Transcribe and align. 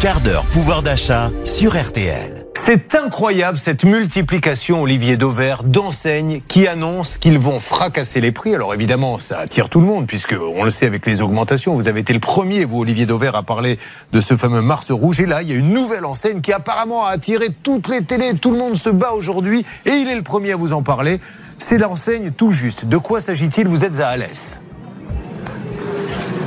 quart 0.00 0.20
d'heure 0.20 0.44
pouvoir 0.46 0.82
d'achat 0.82 1.30
sur 1.46 1.80
RTL. 1.80 2.44
C'est 2.54 2.94
incroyable 2.94 3.58
cette 3.58 3.84
multiplication, 3.84 4.82
Olivier 4.82 5.16
Dauvert, 5.16 5.62
d'enseignes 5.62 6.42
qui 6.48 6.66
annoncent 6.66 7.18
qu'ils 7.18 7.38
vont 7.38 7.60
fracasser 7.60 8.20
les 8.20 8.32
prix. 8.32 8.54
Alors 8.54 8.74
évidemment, 8.74 9.18
ça 9.18 9.38
attire 9.38 9.68
tout 9.68 9.80
le 9.80 9.86
monde, 9.86 10.06
puisque 10.06 10.34
on 10.38 10.64
le 10.64 10.70
sait 10.70 10.86
avec 10.86 11.06
les 11.06 11.22
augmentations. 11.22 11.74
Vous 11.74 11.88
avez 11.88 12.00
été 12.00 12.12
le 12.12 12.18
premier, 12.18 12.64
vous, 12.64 12.80
Olivier 12.80 13.06
Dauvert, 13.06 13.36
à 13.36 13.42
parler 13.42 13.78
de 14.12 14.20
ce 14.20 14.36
fameux 14.36 14.62
Mars 14.62 14.90
rouge. 14.90 15.20
Et 15.20 15.26
là, 15.26 15.42
il 15.42 15.48
y 15.48 15.52
a 15.52 15.56
une 15.56 15.72
nouvelle 15.72 16.04
enseigne 16.04 16.40
qui 16.40 16.52
apparemment 16.52 17.06
a 17.06 17.10
attiré 17.10 17.48
toutes 17.62 17.88
les 17.88 18.02
télés. 18.02 18.34
Tout 18.34 18.50
le 18.50 18.58
monde 18.58 18.76
se 18.76 18.90
bat 18.90 19.12
aujourd'hui, 19.12 19.64
et 19.86 19.92
il 19.92 20.08
est 20.08 20.16
le 20.16 20.22
premier 20.22 20.52
à 20.52 20.56
vous 20.56 20.72
en 20.72 20.82
parler. 20.82 21.20
C'est 21.58 21.78
l'enseigne 21.78 22.32
tout 22.32 22.50
juste. 22.50 22.86
De 22.86 22.98
quoi 22.98 23.20
s'agit-il? 23.20 23.68
Vous 23.68 23.84
êtes 23.84 24.00
à 24.00 24.08
Alès. 24.08 24.60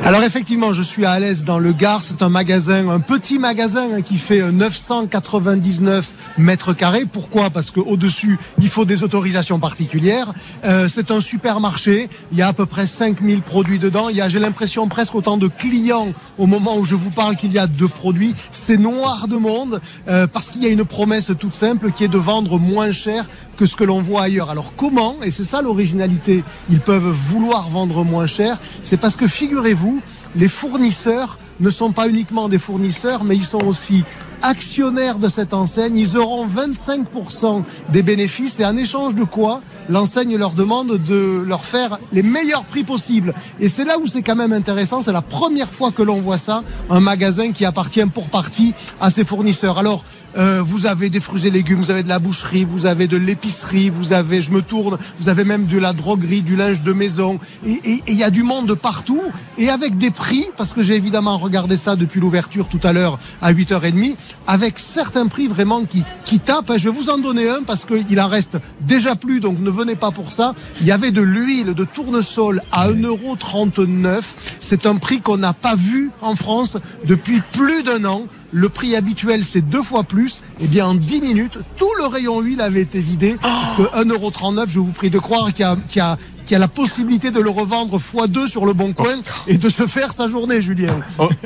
Alors 0.06 0.24
effectivement, 0.24 0.74
je 0.74 0.82
suis 0.82 1.06
à 1.06 1.12
Alès 1.12 1.44
dans 1.44 1.60
le 1.60 1.72
Gard. 1.72 2.04
C'est 2.04 2.24
un 2.24 2.30
magasin, 2.30 2.90
un 2.90 3.00
petit 3.00 3.38
magasin 3.38 3.88
hein, 3.94 4.02
qui 4.02 4.18
fait 4.18 4.42
999 4.52 5.88
euh, 5.88 6.42
mètres 6.42 6.74
carrés. 6.74 7.06
Pourquoi? 7.06 7.50
Parce 7.52 7.70
qu'au 7.70 7.96
dessus, 7.96 8.40
il 8.60 8.70
faut 8.70 8.86
des 8.86 9.04
autorisations 9.04 9.60
particulières. 9.60 10.34
Euh, 10.66 10.88
c'est 10.88 11.12
un 11.12 11.22
supermarché. 11.22 12.10
Il 12.32 12.38
y 12.38 12.42
a 12.42 12.48
à 12.48 12.54
peu 12.54 12.66
près 12.66 12.88
5000 12.88 13.42
produits 13.42 13.78
dedans. 13.78 14.10
Il 14.10 14.16
y 14.16 14.22
a, 14.22 14.30
j'ai 14.30 14.40
l'impression, 14.40 14.88
presque 14.88 15.14
autant 15.14 15.38
de 15.38 15.48
clients 15.48 16.08
au 16.40 16.48
moment 16.48 16.78
où 16.78 16.86
je 16.86 16.96
vous 16.96 17.12
parle 17.12 17.36
qu'il 17.36 17.52
y 17.52 17.60
a 17.60 17.68
de 17.68 17.86
produits. 17.86 18.34
C'est 18.52 18.78
noir 18.78 19.28
de 19.28 19.36
monde 19.36 19.80
euh, 20.08 20.26
parce 20.26 20.48
qu'il 20.48 20.64
y 20.64 20.66
a 20.66 20.70
une 20.70 20.86
promesse 20.86 21.32
toute 21.38 21.54
simple 21.54 21.92
qui 21.92 22.04
est 22.04 22.08
de 22.08 22.18
vendre 22.18 22.58
moins 22.58 22.92
cher 22.92 23.26
que 23.60 23.66
ce 23.66 23.76
que 23.76 23.84
l'on 23.84 24.02
voit 24.02 24.24
ailleurs. 24.24 24.50
Alors 24.50 24.74
comment 24.74 25.18
Et 25.22 25.32
c'est 25.32 25.44
ça 25.44 25.62
l'originalité. 25.62 26.46
Ils 26.70 26.80
peuvent 26.80 27.10
vouloir 27.10 27.70
vendre 27.70 28.06
moins 28.06 28.26
cher. 28.26 28.58
C'est 28.82 28.96
parce 28.96 29.18
que 29.18 29.28
figurez-vous, 29.28 29.89
les 30.36 30.48
fournisseurs 30.48 31.38
ne 31.60 31.70
sont 31.70 31.92
pas 31.92 32.08
uniquement 32.08 32.48
des 32.48 32.60
fournisseurs, 32.60 33.24
mais 33.24 33.36
ils 33.36 33.46
sont 33.46 33.66
aussi 33.66 34.04
actionnaires 34.42 35.20
de 35.20 35.28
cette 35.28 35.54
enseigne. 35.54 35.98
Ils 35.98 36.18
auront 36.18 36.48
25% 36.48 37.64
des 37.90 38.04
bénéfices 38.04 38.60
et 38.60 38.66
en 38.66 38.78
échange 38.78 39.16
de 39.16 39.24
quoi 39.24 39.62
l'enseigne 39.90 40.38
leur 40.38 40.54
demande 40.54 40.98
de 41.04 41.44
leur 41.46 41.66
faire 41.66 42.00
les 42.14 42.24
meilleurs 42.24 42.64
prix 42.64 42.84
possibles. 42.84 43.34
Et 43.60 43.68
c'est 43.70 43.86
là 43.86 43.98
où 43.98 44.08
c'est 44.08 44.22
quand 44.22 44.36
même 44.36 44.54
intéressant. 44.54 45.02
C'est 45.02 45.12
la 45.12 45.22
première 45.22 45.72
fois 45.72 45.92
que 45.92 46.04
l'on 46.04 46.22
voit 46.22 46.38
ça, 46.38 46.64
un 46.90 47.00
magasin 47.00 47.52
qui 47.52 47.66
appartient 47.66 48.06
pour 48.06 48.30
partie 48.30 48.74
à 49.02 49.10
ses 49.10 49.26
fournisseurs. 49.26 49.80
Alors, 49.80 50.06
euh, 50.38 50.62
vous 50.64 50.86
avez 50.86 51.10
des 51.10 51.20
fruits 51.20 51.48
et 51.48 51.52
légumes, 51.52 51.80
vous 51.80 51.92
avez 51.92 52.04
de 52.04 52.10
la 52.10 52.20
boucherie, 52.20 52.64
vous 52.64 52.86
avez 52.86 53.08
de 53.08 53.18
l'épicerie, 53.18 53.90
vous 53.90 54.14
avez, 54.14 54.42
je 54.42 54.52
me 54.52 54.62
tourne, 54.62 54.98
vous 55.20 55.30
avez 55.30 55.44
même 55.44 55.66
de 55.66 55.78
la 55.78 55.94
droguerie, 55.94 56.42
du 56.42 56.56
linge 56.56 56.82
de 56.84 56.94
maison, 56.94 57.40
et 57.66 58.02
il 58.08 58.16
y 58.16 58.24
a 58.24 58.30
du 58.30 58.44
monde 58.44 58.76
partout, 58.76 59.22
et 59.58 59.70
avec 59.70 59.98
des 59.98 60.12
prix, 60.12 60.46
parce 60.58 60.74
que 60.74 60.84
j'ai 60.84 60.96
évidemment 60.96 61.38
regardé 61.38 61.78
ça 61.78 61.96
depuis 61.96 62.20
l'ouverture 62.20 62.68
tout 62.68 62.80
à 62.84 62.94
l'heure 62.94 63.20
à 63.42 63.54
8h30, 63.54 64.16
avec 64.48 64.80
certains 64.80 65.28
prix 65.28 65.48
vraiment 65.48 65.84
qui, 65.84 66.04
qui 66.26 66.40
tapent. 66.40 66.74
Je 66.78 66.90
vais 66.90 66.96
vous 66.96 67.10
en 67.10 67.18
donner 67.18 67.50
un 67.50 67.64
parce 67.66 67.86
qu'il 67.86 68.20
en 68.20 68.28
reste 68.28 68.58
déjà 68.82 69.16
plus, 69.16 69.40
donc 69.40 69.60
ne 69.60 69.70
venez 69.70 69.96
pas 69.96 70.12
pour 70.12 70.32
ça. 70.32 70.54
Il 70.82 70.88
y 70.88 70.92
avait 70.92 71.12
de 71.12 71.22
l'huile 71.22 71.74
de 71.74 71.84
tournesol 71.84 72.62
à 72.72 72.90
1,39€. 72.90 74.22
C'est 74.60 74.86
un 74.86 74.96
prix 74.96 75.22
qu'on 75.22 75.38
n'a 75.38 75.54
pas 75.54 75.76
vu 75.76 76.12
en 76.22 76.36
France 76.36 76.78
depuis 77.06 77.42
plus 77.52 77.84
d'un 77.84 78.06
an. 78.06 78.24
Le 78.52 78.70
prix 78.70 78.96
habituel, 78.96 79.44
c'est 79.44 79.62
deux 79.62 79.84
fois 79.84 80.04
plus. 80.04 80.42
Et 80.60 80.64
eh 80.66 80.68
bien, 80.68 80.88
en 80.88 80.96
10 80.96 81.22
minutes, 81.22 81.60
tout 81.78 81.90
le 82.00 82.06
rayon 82.06 82.42
huile 82.42 82.62
avait 82.62 82.82
été 82.82 83.00
vidé. 83.00 83.38
Parce 83.42 83.74
que 83.74 83.82
1,39€, 84.04 84.66
je 84.68 84.80
vous 84.80 84.92
prie 84.92 85.10
de 85.10 85.20
croire 85.20 85.54
qu'il 85.54 85.66
y 85.96 86.00
a, 86.00 86.18
a 86.52 86.60
la 86.60 86.68
possibilité 86.68 87.32
de 87.32 87.40
le 87.40 87.50
revendre 87.50 88.00
x2 88.00 88.48
sur 88.48 88.66
le 88.66 88.74
bon 88.74 88.94
coin 88.94 89.18
et 89.48 89.58
de 89.58 89.70
se 89.70 89.86
faire 89.86 90.14
sa 90.14 90.28
journée, 90.28 90.62
Julien. 90.62 91.00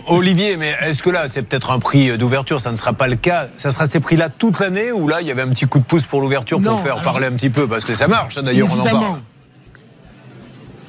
Olivier, 0.08 0.56
mais 0.58 0.76
est-ce 0.82 1.04
que 1.04 1.10
là, 1.10 1.28
c'est 1.28 1.42
peut-être 1.42 1.72
un 1.72 1.80
prix 1.80 2.18
d'ouverture 2.18 2.62
Ça 2.62 2.72
ne 2.72 2.78
sera 2.78 2.94
pas 2.94 3.08
le 3.08 3.16
cas? 3.16 3.48
Ça 3.58 3.72
sera 3.72 3.88
ces 3.88 4.00
prix-là 4.00 4.30
toute 4.30 4.60
l'année 4.60 4.92
ou 4.92 5.08
là, 5.08 5.22
il 5.22 5.28
y 5.28 5.32
avait 5.32 5.42
un 5.42 5.50
petit 5.50 5.66
coup 5.66 5.80
de 5.80 5.84
pouce 5.84 6.06
pour 6.06 6.22
l'ouverture 6.22 6.62
pour 6.62 6.80
faire 6.80 7.02
parler 7.02 7.28
un 7.28 7.34
petit 7.34 7.50
peu? 7.50 7.68
Parce 7.68 7.84
que 7.84 7.96
ça 7.96 8.08
marche, 8.08 8.38
hein, 8.38 8.44
d'ailleurs, 8.44 8.70
on 8.72 8.80
en 8.80 8.84
parle. 8.84 9.18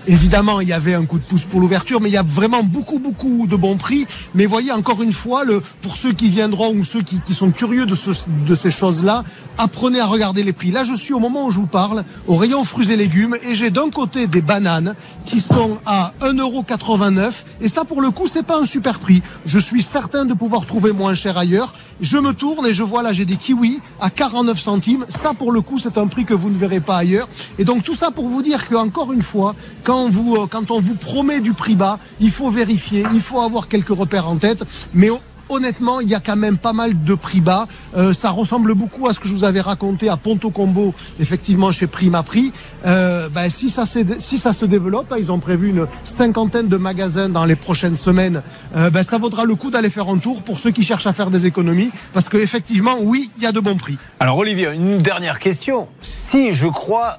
Évidemment, 0.06 0.60
il 0.60 0.68
y 0.68 0.72
avait 0.72 0.94
un 0.94 1.04
coup 1.04 1.18
de 1.18 1.24
pouce 1.24 1.44
pour 1.44 1.60
l'ouverture, 1.60 2.00
mais 2.00 2.10
il 2.10 2.12
y 2.12 2.18
a 2.18 2.22
vraiment 2.22 2.62
beaucoup, 2.62 2.98
beaucoup 2.98 3.46
de 3.46 3.56
bons 3.56 3.76
prix. 3.76 4.06
Mais 4.34 4.44
voyez, 4.44 4.72
encore 4.72 5.02
une 5.02 5.12
fois, 5.12 5.44
pour 5.80 5.96
ceux 5.96 6.12
qui 6.12 6.28
viendront 6.28 6.74
ou 6.74 6.84
ceux 6.84 7.02
qui, 7.02 7.34
sont 7.34 7.50
curieux 7.50 7.86
de 7.86 8.54
ces 8.54 8.70
choses-là, 8.70 9.24
apprenez 9.58 10.00
à 10.00 10.06
regarder 10.06 10.42
les 10.42 10.52
prix. 10.52 10.70
Là, 10.70 10.84
je 10.84 10.94
suis 10.94 11.14
au 11.14 11.20
moment 11.20 11.46
où 11.46 11.50
je 11.50 11.58
vous 11.58 11.66
parle, 11.66 12.04
au 12.26 12.36
rayon 12.36 12.64
fruits 12.64 12.90
et 12.90 12.96
légumes, 12.96 13.36
et 13.42 13.54
j'ai 13.54 13.70
d'un 13.70 13.90
côté 13.90 14.26
des 14.26 14.42
bananes 14.42 14.94
qui 15.24 15.40
sont 15.40 15.78
à 15.86 16.12
1,89€. 16.20 17.44
Et 17.60 17.68
ça, 17.68 17.84
pour 17.84 18.00
le 18.00 18.10
coup, 18.10 18.26
c'est 18.28 18.42
pas 18.42 18.58
un 18.58 18.66
super 18.66 18.98
prix. 18.98 19.22
Je 19.46 19.58
suis 19.58 19.82
certain 19.82 20.24
de 20.24 20.34
pouvoir 20.34 20.66
trouver 20.66 20.92
moins 20.92 21.14
cher 21.14 21.38
ailleurs. 21.38 21.74
Je 22.00 22.18
me 22.18 22.32
tourne 22.32 22.66
et 22.66 22.74
je 22.74 22.82
vois 22.82 23.02
là, 23.02 23.12
j'ai 23.12 23.24
des 23.24 23.36
kiwis 23.36 23.80
à 24.00 24.10
49 24.10 24.58
centimes. 24.58 25.06
Ça, 25.08 25.32
pour 25.32 25.52
le 25.52 25.60
coup, 25.60 25.78
c'est 25.78 25.98
un 25.98 26.06
prix 26.06 26.24
que 26.24 26.34
vous 26.34 26.50
ne 26.50 26.56
verrez 26.56 26.80
pas 26.80 26.96
ailleurs. 26.96 27.28
Et 27.58 27.64
donc, 27.64 27.84
tout 27.84 27.94
ça 27.94 28.10
pour 28.10 28.28
vous 28.28 28.42
dire 28.42 28.68
qu'encore 28.68 29.12
une 29.12 29.22
fois, 29.22 29.54
quand, 29.82 30.08
vous, 30.08 30.36
euh, 30.36 30.46
quand 30.48 30.70
on 30.70 30.80
vous 30.80 30.94
promet 30.94 31.40
du 31.40 31.52
prix 31.52 31.76
bas, 31.76 31.98
il 32.20 32.30
faut 32.30 32.50
vérifier, 32.50 33.04
il 33.12 33.20
faut 33.20 33.40
avoir 33.40 33.68
quelques 33.68 33.88
repères 33.88 34.28
en 34.28 34.36
tête. 34.36 34.64
Mais 34.92 35.10
honnêtement, 35.48 36.00
il 36.00 36.08
y 36.08 36.14
a 36.14 36.20
quand 36.20 36.36
même 36.36 36.56
pas 36.56 36.72
mal 36.72 37.04
de 37.04 37.14
prix 37.14 37.40
bas. 37.40 37.66
Euh, 37.96 38.12
ça 38.12 38.30
ressemble 38.30 38.74
beaucoup 38.74 39.08
à 39.08 39.14
ce 39.14 39.20
que 39.20 39.28
je 39.28 39.34
vous 39.34 39.44
avais 39.44 39.60
raconté 39.60 40.08
à 40.08 40.16
Ponto 40.16 40.50
Combo, 40.50 40.94
effectivement 41.20 41.72
chez 41.72 41.86
Prima 41.86 42.22
Prix. 42.22 42.52
Euh, 42.86 43.28
ben, 43.28 43.48
si, 43.50 43.70
ça 43.70 43.86
se 43.86 44.64
développe, 44.64 45.12
hein, 45.12 45.16
ils 45.18 45.32
ont 45.32 45.38
prévu 45.38 45.70
une 45.70 45.86
cinquantaine 46.02 46.68
de 46.68 46.76
magasins 46.76 47.28
dans 47.28 47.44
les 47.44 47.56
prochaines 47.56 47.96
semaines, 47.96 48.42
euh, 48.76 48.90
ben, 48.90 49.02
ça 49.02 49.18
vaudra 49.18 49.44
le 49.44 49.54
coup 49.54 49.70
d'aller 49.70 49.90
faire 49.90 50.08
un 50.08 50.18
tour 50.18 50.42
pour 50.42 50.58
ceux 50.58 50.70
qui 50.70 50.82
cherchent 50.82 51.06
à 51.06 51.12
faire 51.12 51.30
des 51.30 51.46
économies, 51.46 51.90
parce 52.12 52.28
qu'effectivement, 52.28 52.96
oui, 53.00 53.30
il 53.36 53.42
y 53.42 53.46
a 53.46 53.52
de 53.52 53.60
bons 53.60 53.76
prix. 53.76 53.98
Alors 54.20 54.38
Olivier, 54.38 54.68
une 54.74 55.02
dernière 55.02 55.38
question. 55.38 55.88
Si 56.02 56.52
je 56.52 56.66
crois 56.66 57.18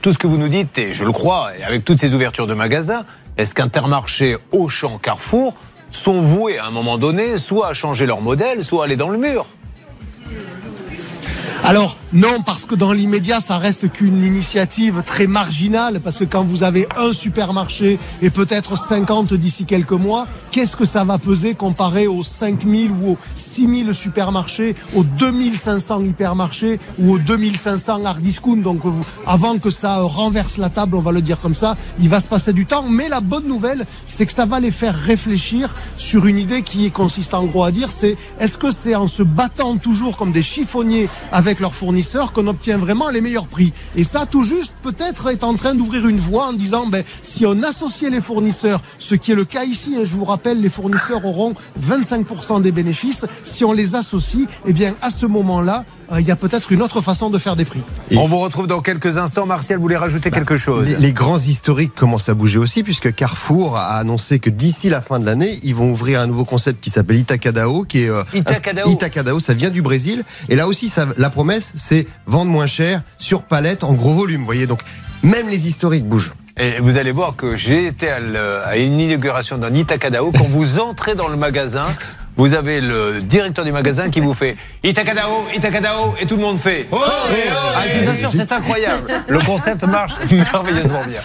tout 0.00 0.12
ce 0.12 0.18
que 0.18 0.26
vous 0.26 0.38
nous 0.38 0.48
dites, 0.48 0.78
et 0.78 0.94
je 0.94 1.04
le 1.04 1.12
crois, 1.12 1.50
et 1.58 1.62
avec 1.62 1.84
toutes 1.84 1.98
ces 1.98 2.14
ouvertures 2.14 2.46
de 2.46 2.54
magasins, 2.54 3.04
est-ce 3.36 3.54
qu'Intermarché, 3.54 4.36
Auchan, 4.50 4.98
Carrefour 4.98 5.54
sont 5.90 6.20
voués 6.20 6.58
à 6.58 6.66
un 6.66 6.70
moment 6.70 6.98
donné 6.98 7.38
soit 7.38 7.68
à 7.68 7.74
changer 7.74 8.06
leur 8.06 8.20
modèle, 8.20 8.64
soit 8.64 8.82
à 8.82 8.84
aller 8.86 8.96
dans 8.96 9.08
le 9.08 9.18
mur. 9.18 9.46
Alors 11.68 11.98
non, 12.14 12.40
parce 12.40 12.64
que 12.64 12.74
dans 12.74 12.92
l'immédiat, 12.92 13.40
ça 13.42 13.58
reste 13.58 13.92
qu'une 13.92 14.22
initiative 14.22 15.02
très 15.04 15.26
marginale, 15.26 16.00
parce 16.02 16.16
que 16.16 16.24
quand 16.24 16.42
vous 16.42 16.62
avez 16.62 16.88
un 16.96 17.12
supermarché 17.12 17.98
et 18.22 18.30
peut-être 18.30 18.78
50 18.78 19.34
d'ici 19.34 19.66
quelques 19.66 19.92
mois, 19.92 20.26
qu'est-ce 20.50 20.74
que 20.74 20.86
ça 20.86 21.04
va 21.04 21.18
peser 21.18 21.52
comparé 21.52 22.06
aux 22.06 22.22
5000 22.22 22.90
ou 22.90 23.10
aux 23.10 23.18
6000 23.36 23.92
supermarchés, 23.92 24.74
aux 24.94 25.02
2500 25.04 26.04
hypermarchés 26.04 26.80
ou 26.98 27.12
aux 27.12 27.18
2500 27.18 28.02
hard 28.06 28.22
discount 28.22 28.56
Donc 28.56 28.80
avant 29.26 29.58
que 29.58 29.70
ça 29.70 29.98
renverse 29.98 30.56
la 30.56 30.70
table, 30.70 30.96
on 30.96 31.00
va 31.02 31.12
le 31.12 31.20
dire 31.20 31.38
comme 31.38 31.54
ça, 31.54 31.76
il 32.00 32.08
va 32.08 32.20
se 32.20 32.28
passer 32.28 32.54
du 32.54 32.64
temps. 32.64 32.84
Mais 32.88 33.10
la 33.10 33.20
bonne 33.20 33.46
nouvelle, 33.46 33.84
c'est 34.06 34.24
que 34.24 34.32
ça 34.32 34.46
va 34.46 34.58
les 34.58 34.70
faire 34.70 34.94
réfléchir 34.94 35.74
sur 35.98 36.24
une 36.24 36.38
idée 36.38 36.62
qui 36.62 36.90
consiste 36.90 37.34
en 37.34 37.44
gros 37.44 37.64
à 37.64 37.72
dire, 37.72 37.92
c'est 37.92 38.16
est-ce 38.40 38.56
que 38.56 38.70
c'est 38.70 38.94
en 38.94 39.06
se 39.06 39.22
battant 39.22 39.76
toujours 39.76 40.16
comme 40.16 40.32
des 40.32 40.42
chiffonniers 40.42 41.10
avec 41.30 41.57
leurs 41.60 41.74
fournisseurs 41.74 42.32
qu'on 42.32 42.46
obtient 42.46 42.78
vraiment 42.78 43.08
les 43.10 43.20
meilleurs 43.20 43.46
prix. 43.46 43.72
Et 43.96 44.04
ça, 44.04 44.26
tout 44.26 44.42
juste, 44.42 44.72
peut-être 44.82 45.30
est 45.30 45.44
en 45.44 45.54
train 45.54 45.74
d'ouvrir 45.74 46.06
une 46.06 46.18
voie 46.18 46.48
en 46.48 46.52
disant, 46.52 46.86
ben, 46.86 47.04
si 47.22 47.46
on 47.46 47.62
associait 47.62 48.10
les 48.10 48.20
fournisseurs, 48.20 48.80
ce 48.98 49.14
qui 49.14 49.32
est 49.32 49.34
le 49.34 49.44
cas 49.44 49.64
ici, 49.64 49.94
et 49.94 50.06
je 50.06 50.12
vous 50.12 50.24
rappelle, 50.24 50.60
les 50.60 50.68
fournisseurs 50.68 51.24
auront 51.24 51.54
25% 51.80 52.62
des 52.62 52.72
bénéfices. 52.72 53.26
Si 53.44 53.64
on 53.64 53.72
les 53.72 53.94
associe, 53.94 54.46
eh 54.66 54.72
bien, 54.72 54.94
à 55.02 55.10
ce 55.10 55.26
moment-là, 55.26 55.84
il 56.16 56.26
y 56.26 56.30
a 56.30 56.36
peut-être 56.36 56.72
une 56.72 56.82
autre 56.82 57.00
façon 57.00 57.30
de 57.30 57.38
faire 57.38 57.56
des 57.56 57.64
prix. 57.64 57.82
On 58.16 58.26
vous 58.26 58.38
retrouve 58.38 58.66
dans 58.66 58.80
quelques 58.80 59.18
instants. 59.18 59.46
Martial 59.46 59.78
voulait 59.78 59.96
rajouter 59.96 60.30
quelque 60.30 60.56
chose. 60.56 60.96
Les, 60.98 61.12
grands 61.12 61.38
historiques 61.38 61.94
commencent 61.94 62.28
à 62.28 62.34
bouger 62.34 62.58
aussi, 62.58 62.82
puisque 62.82 63.14
Carrefour 63.14 63.76
a 63.76 63.96
annoncé 63.96 64.38
que 64.38 64.50
d'ici 64.50 64.88
la 64.88 65.00
fin 65.00 65.20
de 65.20 65.26
l'année, 65.26 65.58
ils 65.62 65.74
vont 65.74 65.90
ouvrir 65.90 66.20
un 66.20 66.26
nouveau 66.26 66.44
concept 66.44 66.82
qui 66.82 66.90
s'appelle 66.90 67.16
Itacadao, 67.16 67.84
qui 67.84 68.04
est 68.04 68.08
euh, 68.08 68.22
Itacadao. 68.32 68.90
Itacadao, 68.90 69.40
ça 69.40 69.54
vient 69.54 69.70
du 69.70 69.82
Brésil. 69.82 70.24
Et 70.48 70.56
là 70.56 70.66
aussi, 70.66 70.88
ça, 70.88 71.06
la 71.16 71.30
promesse, 71.30 71.72
c'est 71.76 72.06
vendre 72.26 72.50
moins 72.50 72.66
cher 72.66 73.02
sur 73.18 73.42
palette 73.42 73.84
en 73.84 73.92
gros 73.92 74.14
volume. 74.14 74.40
Vous 74.40 74.46
voyez, 74.46 74.66
donc 74.66 74.80
même 75.22 75.48
les 75.48 75.66
historiques 75.66 76.06
bougent. 76.06 76.32
Et 76.60 76.80
vous 76.80 76.96
allez 76.96 77.12
voir 77.12 77.36
que 77.36 77.56
j'ai 77.56 77.86
été 77.86 78.10
à, 78.10 78.76
une 78.76 78.98
inauguration 78.98 79.58
d'un 79.58 79.72
Itacadao. 79.74 80.32
Quand 80.32 80.44
vous 80.44 80.80
entrez 80.80 81.14
dans 81.14 81.28
le 81.28 81.36
magasin, 81.36 81.86
vous 82.38 82.54
avez 82.54 82.80
le 82.80 83.20
directeur 83.20 83.64
du 83.64 83.72
magasin 83.72 84.10
qui 84.10 84.20
vous 84.20 84.32
fait 84.32 84.56
Itakadao, 84.84 85.48
Itakadao, 85.54 86.14
et 86.20 86.24
tout 86.24 86.36
le 86.36 86.42
monde 86.42 86.58
fait. 86.58 86.86
Oh, 86.92 86.98
ah, 87.04 87.80
je 87.92 88.04
vous 88.04 88.10
assure, 88.10 88.30
c'est 88.32 88.52
incroyable. 88.52 89.12
Le 89.26 89.40
concept 89.40 89.82
marche 89.82 90.14
merveilleusement 90.30 91.04
bien. 91.04 91.20